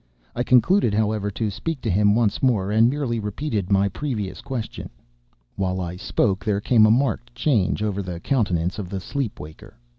I 0.35 0.41
concluded, 0.41 0.95
however, 0.95 1.29
to 1.29 1.51
speak 1.51 1.79
to 1.81 1.89
him 1.91 2.15
once 2.15 2.41
more, 2.41 2.71
and 2.71 2.89
merely 2.89 3.19
repeated 3.19 3.69
my 3.71 3.87
previous 3.87 4.41
question. 4.41 4.89
While 5.57 5.79
I 5.79 5.95
spoke, 5.95 6.43
there 6.43 6.59
came 6.59 6.87
a 6.87 6.89
marked 6.89 7.35
change 7.35 7.83
over 7.83 8.01
the 8.01 8.19
countenance 8.19 8.79
of 8.79 8.89
the 8.89 8.99
sleep 8.99 9.39
waker. 9.39 9.77